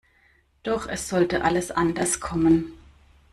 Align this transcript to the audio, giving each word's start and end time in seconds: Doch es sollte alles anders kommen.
Doch 0.63 0.87
es 0.89 1.09
sollte 1.09 1.43
alles 1.43 1.69
anders 1.69 2.19
kommen. 2.19 2.73